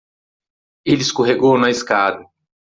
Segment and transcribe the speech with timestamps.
[0.83, 2.25] Ele escorregou na escada.